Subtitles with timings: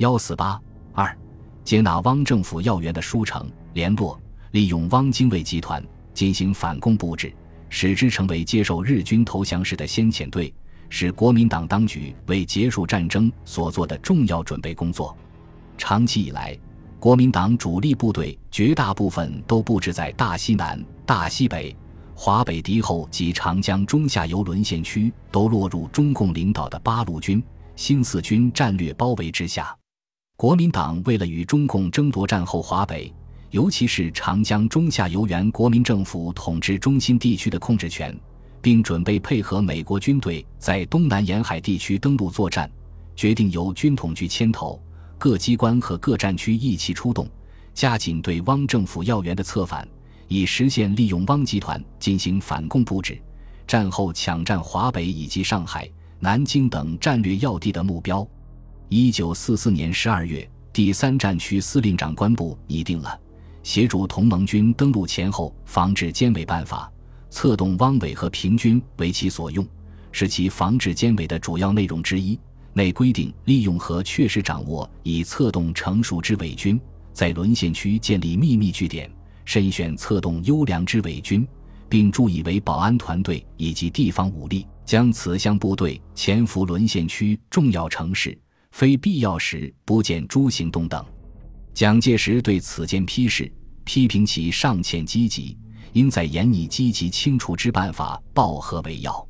[0.00, 0.58] 幺四八
[0.94, 1.14] 二，
[1.62, 4.18] 接纳汪政府要员的书城联络，
[4.52, 5.84] 利用汪精卫集团
[6.14, 7.30] 进行反攻布置，
[7.68, 10.54] 使之成为接受日军投降时的先遣队，
[10.88, 15.14] 是国民党当局为结束战争所做的重要准备工作。
[15.76, 16.58] 长期以来，
[16.98, 21.76] 国民党主力部队绝大部分都布置在大西南、大西北。
[22.14, 27.42] 华北敌后及长江中下游沦陷区都落入中共领导的八路军、
[27.76, 29.76] 新四军战略包围之下。
[30.40, 33.12] 国民党为了与中共争夺战后华北，
[33.50, 38.18] 尤其是长江中下游原国民政府统治中心地区的控制权，
[38.62, 42.70] 并准备配合美国军队在东南沿海地区登陆作战，
[43.14, 44.80] 决定由军统局牵头，
[45.18, 47.28] 各机关和各战区一起出动，
[47.74, 49.86] 加紧对汪政府要员的策反。
[50.26, 53.20] 以实现利用汪集团进行反共布置，
[53.66, 55.86] 战后抢占华北以及上海、
[56.18, 58.26] 南京等战略要地的目标。
[58.92, 63.16] 一九四四年十二月，第三战区司令长官部拟定了
[63.62, 66.90] 协助同盟军登陆前后防治歼伪办法，
[67.30, 69.64] 策动汪伪和平军为其所用，
[70.10, 72.36] 是其防治歼伪的主要内容之一。
[72.72, 76.80] 内规定利用和确实掌握以策动成熟之伪军，
[77.12, 79.08] 在沦陷区建立秘密据点。
[79.46, 81.46] 筛选策动优良之伪军，
[81.88, 88.36] 并注意为保安团队以及地方武力，将此项部队潜伏沦陷区重要城市，
[88.70, 91.04] 非必要时不见诸行动等。
[91.72, 93.50] 蒋介石对此件批示，
[93.84, 95.56] 批评其尚欠积极，
[95.92, 99.28] 应在严拟积极清除之办法，报和为要。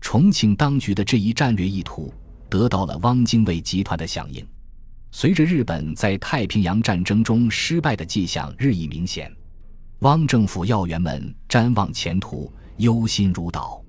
[0.00, 2.12] 重庆当局的这一战略意图
[2.48, 4.46] 得到了汪精卫集团的响应。
[5.10, 9.34] 随着日本在太平洋战争中失败的迹象日益明显。
[10.00, 13.82] 汪政府要员们瞻望前途，忧心如捣。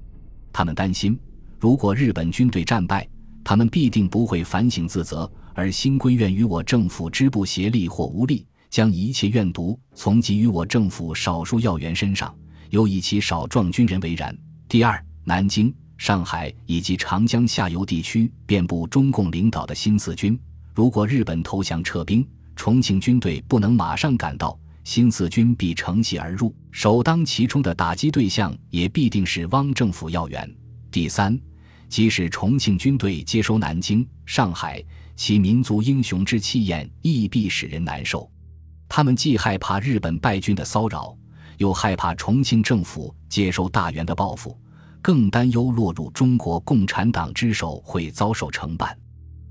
[0.53, 1.19] 他们担心，
[1.59, 3.05] 如果日本军队战败，
[3.45, 12.35] 他们必定不会反省自责，而心归怨于我政府之不协力或无力，将一切怨毒从给予我政府少数要员身上，
[12.71, 14.35] 又以其少壮军人为然。
[14.67, 20.37] 第二，南京、上海以及长江下游地区遍布中共领导的新四军，
[20.73, 24.59] 如果日本投降撤兵，重庆军队不能马上赶到。
[24.83, 30.51] 新四军必乘隙而入，首当其冲的打击对象也必定是汪政府要员。
[30.91, 31.39] 第三，
[31.87, 34.83] 即使重庆军队接收南京、上海，
[35.15, 38.29] 其民族英雄之气焰亦必使人难受。
[38.87, 41.17] 他们既害怕日本败军的骚扰，
[41.57, 44.57] 又害怕重庆政府接收大员的报复，
[45.01, 48.97] 更担忧落入中国共产党之手会遭受惩办。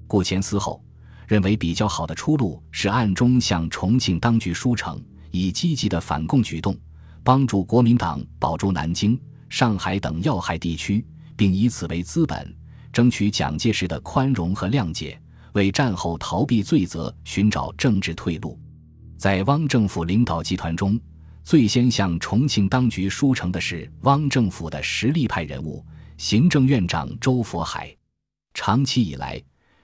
[0.06, 0.84] 顾前思后，
[1.26, 5.02] 认为比较好的出路是暗中向重庆当局书呈。
[5.30, 6.78] 以积极的反共举动，
[7.24, 11.04] 帮助国民党保住南京、上海等要害地区，
[11.36, 12.54] 并以此为资本，
[12.92, 15.20] 争取蒋介石的宽容和谅解，
[15.52, 18.58] 为战后逃避罪责寻找政治退路。
[19.16, 21.00] 在汪政府领导集团中，
[21.42, 25.84] 最先向重庆当局书呈的是汪政府的实力派人物——
[26.16, 27.94] 行政院长周佛海。
[28.54, 29.42] 长期以来，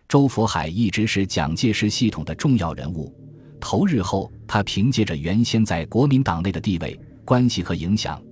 [0.09, 3.15] 周佛海一直是蒋介石系统的重要人物。
[3.61, 8.23] 投日后，他凭借着原先在国民党内的地位、关系和影响，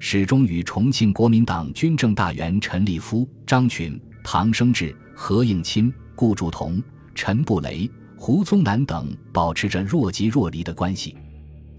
[0.00, 6.80] 始终与重庆国民党军政大员陈立夫、张群、唐生智、何应钦、顾祝同、
[7.14, 11.16] 陈布雷、胡宗南等保持着若即若离的关系。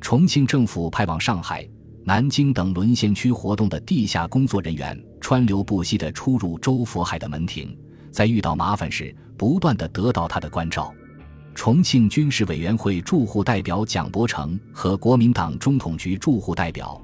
[0.01, 1.67] 重庆政府派往上海、
[2.03, 7.75] 南京等沦陷区活动的地下工作人员，川流不息地出入周佛海的门庭，
[8.11, 10.93] 在遇到麻烦时，不断地得到他的关照。
[11.55, 17.01] 重庆军事委员会驻沪代表蒋伯成和国民党中统局驻沪代表、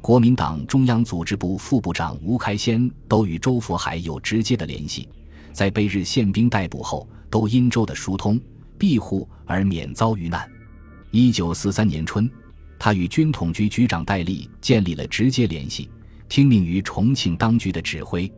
[0.00, 5.08] 国民党中央组织部副部长吴开先都与周佛海有直接的联系，
[5.52, 8.40] 在被日宪兵逮捕后，都因周的疏通
[8.78, 10.48] 庇护而免遭遇难。
[11.10, 12.30] 一九四三年春，
[12.78, 15.90] 他与军统局局长戴笠建立了直接联系，
[16.28, 18.30] 听命于重庆当局的指挥。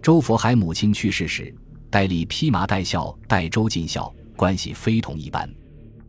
[0.00, 1.54] 周佛海母亲去世时，
[1.90, 4.12] 戴笠披麻戴孝带周尽孝。
[4.36, 5.46] 关系非同一般。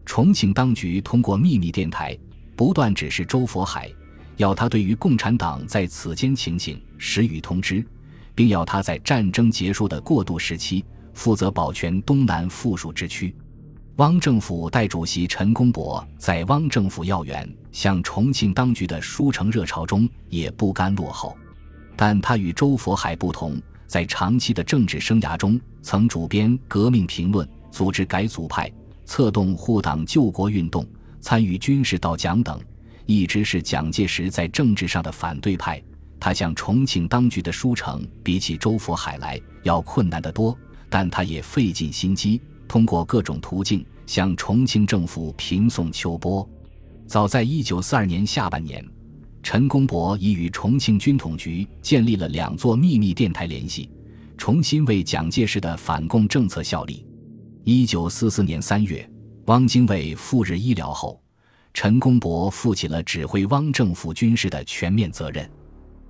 [0.05, 2.17] 重庆当局通过秘密电台
[2.55, 3.91] 不断指示周佛海，
[4.37, 7.85] 要他对于共产党在此间情形时予通知，
[8.33, 10.83] 并要他在战争结束的过渡时期
[11.13, 13.35] 负责保全东南富庶之区。
[13.97, 21.37] 汪政府代主席陈公博在汪政府要员向重庆当局的书城热潮中也不甘落后，
[21.95, 27.47] 但他与周佛海不同，在长期的政治生涯中曾主编《革命评论》。
[27.71, 28.69] 组织改组派，
[29.05, 30.85] 策动护党救国运动，
[31.21, 32.59] 参与军事倒蒋等，
[33.11, 35.81] 一直是蒋介石在政治上的反对派。
[36.19, 40.57] 他向重庆当局的书城，比起周佛海来要困难得多，
[40.89, 46.47] 但他也费尽心机，通过各种途径向重庆政府平送秋波。
[47.07, 48.85] 早在1942年下半年，
[49.43, 53.89] 陈公博已与重庆军统局建立了两座秘密电台联系，
[54.37, 57.05] 重新为蒋介石的反共政策效力。
[57.65, 59.09] 1944年3月，
[59.45, 61.20] 汪精卫赴日医疗后，
[61.73, 65.49] 陈公博负起了指挥汪政府军事的全面责任。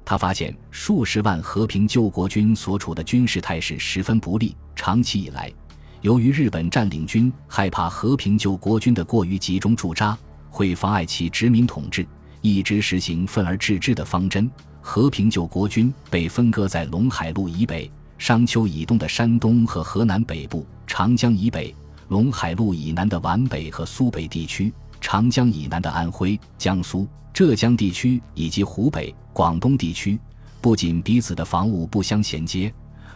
[0.03, 4.55] 他发现数十万和平救国军所处的军事态势十分不利。
[4.75, 5.53] 长期以来，
[6.01, 10.17] 由于日本占领军害怕和平救国军的过于集中驻扎
[10.49, 12.05] 会妨碍其殖民统治，
[12.41, 14.49] 一直实行分而治之的方针。
[14.81, 21.73] 和平救国军被分割在陇海路以北、商丘以东的山东和河南北部、长江以北、
[22.09, 27.05] 陇海路以南的皖北和苏北地区、长江以南的安徽、江苏。
[27.33, 30.19] 浙江地区以及湖北、广东地区，
[30.59, 32.71] 不仅彼此的防务不相衔接，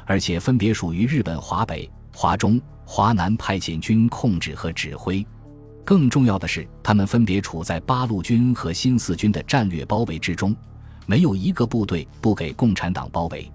[0.06, 5.24] 而且分别属于日本华北、华中、华南派遣军控制和指挥。
[5.84, 10.56] 更重要的是，他们分别处在八路军和新四军的战略包围之中，
[11.06, 13.52] 没有一个部队不给共产党包围。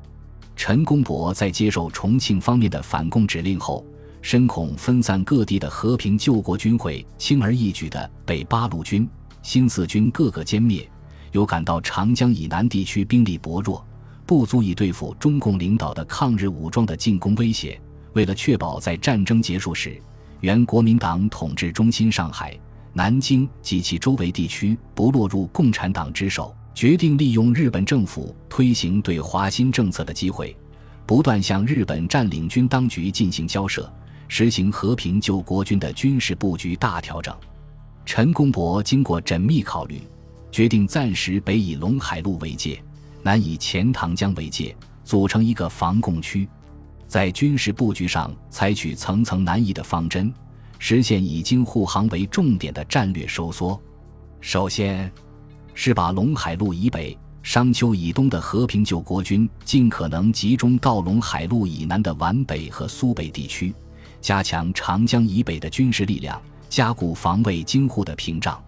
[0.55, 3.83] 陈公博在接受重庆方面的反共指令后，
[4.23, 9.09] 深恐分散各地的和平救国军会轻而易举地被八路军。
[9.43, 10.87] 新四军各个歼灭，
[11.33, 13.83] 又感到长江以南地区兵力薄弱，
[14.27, 17.81] 不足以对付中共领导的抗日武装的进攻威胁。
[18.13, 19.99] 为了确保在战争结束时，
[20.41, 22.59] 原国民党统治中心上海、
[22.93, 30.55] 南京及其周围地区不落入共产党之手，决定利用日本政府推行对华新政策的机会，
[31.07, 33.91] 不断向日本占领军当局进行交涉，
[34.33, 37.37] 实行和平救国军的军事布局大调整。
[38.07, 40.01] 陈公博经过缜密考虑，
[40.53, 42.81] 决定暂时北以陇海路为界，
[43.25, 46.49] 南以钱塘江为界，组成一个防共区。
[47.09, 50.33] 在军事布局上采取层层难移的方针，
[50.79, 53.79] 实现以京沪杭为重点的战略收缩。
[54.41, 55.11] 首先，
[55.75, 63.75] 是把陇海路以北、商丘以东的和平救国军尽可能集中到陇海路以南的皖北和苏北地区，
[64.21, 66.41] 加强长江以北的军事力量。
[66.71, 68.63] 加固防卫京沪的屏障。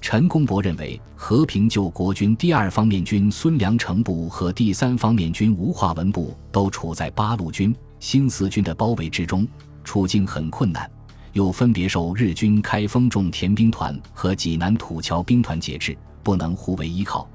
[0.00, 9.46] 陈公博认为，和平救国军第二方面军孙良诚部和第三方面军吴化文部都处在八路军、新四军的包围之中，
[9.84, 10.90] 处境很困难，
[11.34, 17.28] 又分别受日军开封重田兵团和济南土桥兵团节制，不能互为依靠。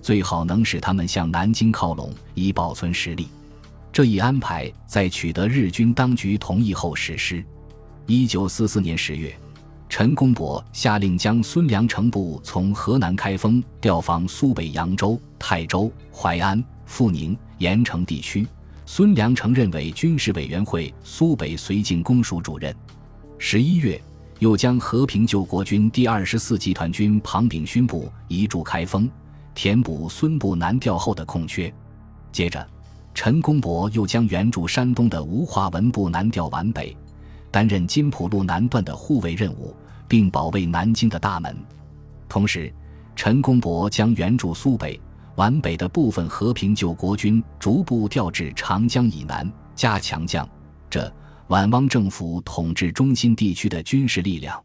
[0.00, 3.26] 最好能使他们向南京靠拢，以保存实力。
[3.96, 7.42] 这一安排在取得日军当局同意后实施。
[8.04, 9.34] 一九四四年十月。
[9.88, 18.46] 陈公博下令将孙良诚部从河南开封调防苏北扬州、泰州、淮安、阜宁、盐城地区。
[18.84, 22.76] 孙良诚任为军事委员会苏北绥靖公署主任。
[23.38, 23.98] 十一月，
[24.40, 29.08] 又将和平救国军第二十四集团军庞炳勋部移驻开封，
[29.54, 31.72] 填补孙部南调后的空缺。
[32.30, 32.68] 接着，
[33.16, 36.94] 陈公博又将援助山东的吴化文部南调皖北。
[37.50, 39.74] 担任金浦路南段的护卫任务，
[40.06, 41.56] 并保卫南京的大门。
[42.28, 42.70] 同时，
[43.16, 45.00] 陈公博将援助苏北、
[45.34, 50.46] 皖北的部分和平救国军逐步调至长江以南，加强将
[50.90, 51.10] 这
[51.48, 54.62] 皖汪政府统治中心地区的军事力量。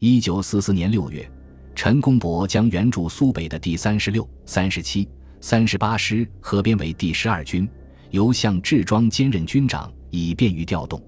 [0.00, 1.30] 一九四四年六月，
[1.74, 5.06] 陈公博将援助苏北的第三十六、三十七、
[5.42, 7.68] 三十八师合编为第十二军，
[8.12, 11.02] 由向志庄兼任军长，以便于调动。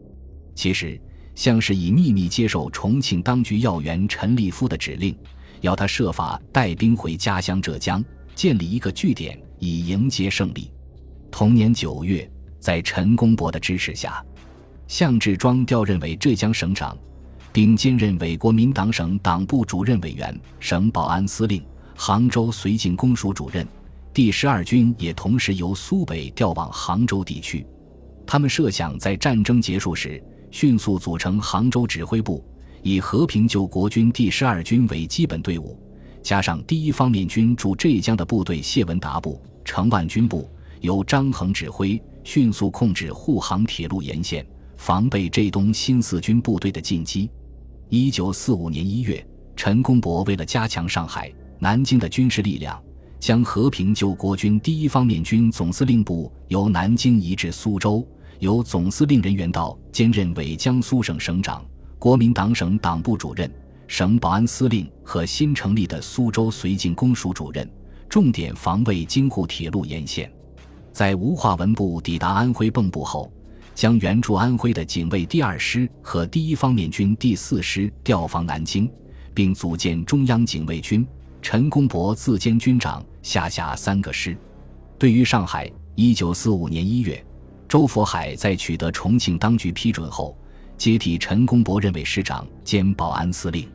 [0.57, 1.01] 其实。
[1.37, 5.13] 向是以秘密接受重庆当局要员陈立夫的指令，
[5.63, 8.05] 要他设法带兵回家乡浙江，
[8.37, 10.71] 建立一个据点，以迎接胜利。
[11.33, 12.31] 同年九月，
[12.61, 14.25] 在陈公博的支持下，
[14.87, 16.97] 向志庄调任为浙江省长，
[17.53, 21.61] 并兼任伪国民党省党部主任委员、省保安司令、
[21.97, 23.67] 杭州绥靖公署主任。
[24.15, 27.67] 第十二军也同时由苏北调往杭州地区。
[28.25, 30.23] 他们设想在战争结束时。
[30.53, 32.41] 迅速组成杭州指挥部，
[32.81, 35.77] 以和平救国军第十二军为基本队伍，
[36.23, 40.49] 加上第一方面军驻浙江的部队谢文达部、程万军部，
[40.81, 47.29] 由张衡指挥，迅速控制沪杭铁路沿线，防备浙东新四军部队的进击。
[47.89, 52.81] 一九四五年一月，陈公博为了加强上海、南京的军事力量，
[53.25, 58.07] 将和平救国军第一方面军总司令部由南京移至苏州。
[58.39, 61.65] 由总司令人员道兼任为江苏省省长、
[61.99, 63.51] 国民党省党部主任、
[63.87, 67.67] 省保安司令和新成立的苏州绥靖公署主任，
[68.11, 70.31] 重点防卫京沪铁路沿线。
[70.93, 73.33] 在吴化文部抵达安徽蚌埠后，
[73.75, 78.87] 将援助安徽的警卫第二师和第一方面军第四师调防南京，
[79.33, 81.07] 并组建中央警卫军。
[81.45, 84.35] 陈公博自兼军长，下辖三个师。
[84.99, 87.23] 对于上海，一九四五年一月，
[87.69, 90.35] 周佛海在取得重庆当局批准后，
[90.79, 93.69] 接替陈公博任为师长兼保安司令。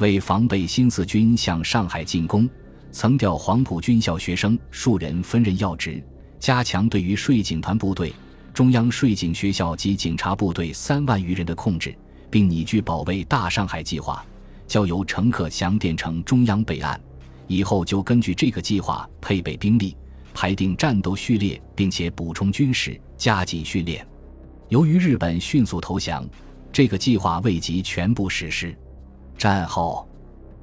[0.00, 2.50] 为防备新四军向上海进攻，
[2.90, 6.02] 曾调黄埔军校学生数人分任要职，
[6.40, 8.12] 加强对于税警团部队。
[8.52, 11.96] 中央税警学校及警察部队三万余人的控制，
[12.28, 14.26] 并拟具保卫大上海计划，
[14.66, 17.00] 交由乘客详电呈中央备案。
[17.46, 19.96] 以后就根据这个计划配备兵力，
[20.34, 24.06] 排定战斗序列，并且补充军事，加紧训练。
[24.68, 26.28] 由于日本迅速投降，
[26.72, 28.76] 这个计划未及全部实施。
[29.38, 30.08] 战后，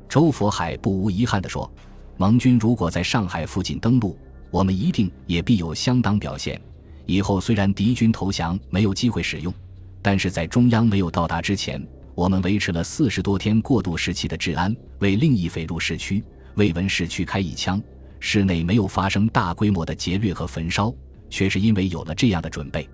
[0.09, 1.71] 周佛海不无遗憾地说
[2.17, 4.17] ：“盟军如果在上海附近登陆，
[4.51, 6.59] 我们一定也必有相当表现。”
[7.05, 9.53] 以后虽然敌军投降没有机会使用，
[10.01, 11.81] 但是在中央没有到达之前，
[12.15, 16.23] 我们维持了四十多天过渡时期的治安，为另一匪入市区、
[16.55, 17.81] 未闻市区开一枪，
[18.19, 20.93] 市内没有发生大规模的劫掠和焚烧，
[21.29, 22.87] 却是因为有了这样的准备。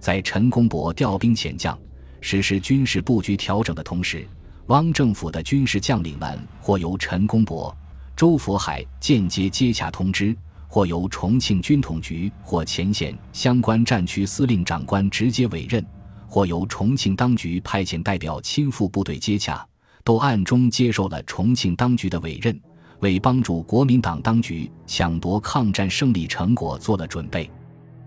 [0.00, 1.78] 在陈公博调兵遣将、
[2.20, 4.26] 实施军事布局调整的同时，
[4.66, 7.74] 汪政府的军事将领们或由陈公博、
[8.16, 10.36] 周佛海间接接洽通知。
[10.68, 15.82] 或由重庆军统局或前线相关战区司令长官直接委任，
[16.26, 19.66] 或由重庆当局派遣代表亲赴部队接洽，
[20.04, 22.58] 都暗中接受了重庆当局的委任，
[23.00, 27.50] 为帮助国民党当局抢夺抗战胜利成果做了准备。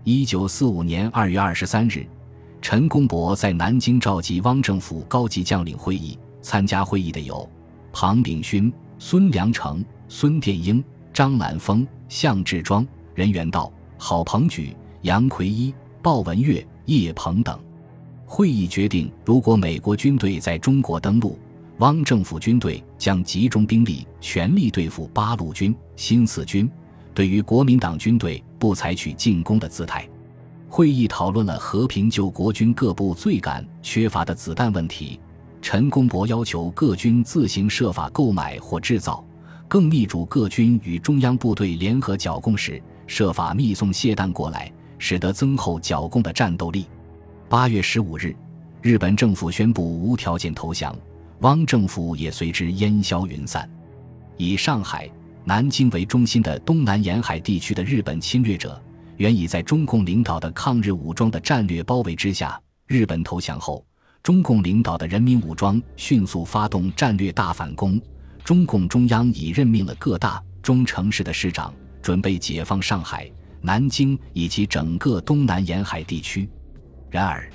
[0.04, 2.06] 一九四五年二月二十三日，
[2.60, 7.48] 陈公博在南京召集汪政府高级将领会议，参加会议的有
[7.92, 11.86] 庞炳勋、孙良诚、孙殿英、张兰峰。
[12.10, 12.84] 向志庄、
[13.14, 15.72] 任元道、郝鹏举、杨奎一、
[16.02, 17.56] 鲍文岳、叶鹏等。
[18.32, 21.36] 会议决定，如果美国军队在中国登陆，
[21.78, 26.70] 汪政府军队将集中兵力，全力对付八路军、新四军。
[27.12, 30.08] 对于国民党军队，不采取进攻的姿态。
[30.68, 35.18] 会议讨论了和平救国军各部最感缺乏的子弹问题。
[35.60, 39.24] 陈公博要求各军自行设法购买或制造。
[39.66, 46.86] 更密嘱各军与中央部队联合剿共时，设法密送械弹过来，使得增厚剿共的战斗力。
[47.50, 48.32] 八月十五日，
[48.80, 50.96] 日本政府宣布无条件投降，
[51.40, 53.68] 汪政府也随之烟消云散。
[54.36, 55.10] 以上海、
[55.42, 58.80] 南京为中心的东南沿海地区的日本侵略者，
[59.16, 62.56] 原已在中共领导的抗日武装的战略包围之下。
[62.86, 63.84] 日本投降后，
[64.22, 68.00] 中共领导的人民武装迅速发动战略大反攻。
[68.44, 73.28] 中共中央已任命了各大中城市的市长，准备解放上海、
[73.60, 76.48] 南京以及整个东南沿海地区。
[77.10, 77.50] 然而，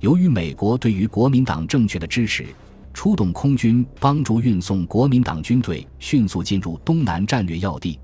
[0.00, 2.46] 由于美国对于国民党政权的支持，
[2.92, 7.98] 出动空军帮助运送国民党军队迅速进入东南战略要地，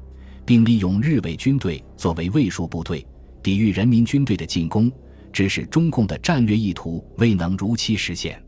[0.44, 3.06] 并利用日伪军队作为卫戍部队，
[3.42, 4.90] 抵御人民军队的进攻，
[5.32, 8.42] 致使中共的战略意图未能如期实现。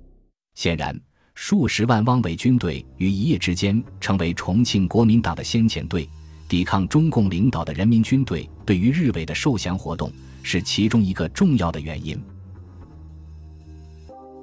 [0.54, 0.98] 显然。
[1.40, 6.08] 数十万汪伪军队于一夜之间成为重庆国民党的先遣队，
[6.48, 10.10] 抵抗中共领导的人民军队对于日伪的受降活动
[10.42, 12.20] 是其中一个重要的原因。